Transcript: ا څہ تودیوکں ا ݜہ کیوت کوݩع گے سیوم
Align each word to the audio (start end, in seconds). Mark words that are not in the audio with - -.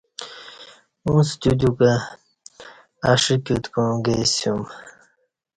ا 1.05 1.11
څہ 1.27 1.33
تودیوکں 1.41 1.97
ا 3.09 3.11
ݜہ 3.21 3.35
کیوت 3.45 3.65
کوݩع 3.73 3.97
گے 4.05 4.15
سیوم 4.33 4.61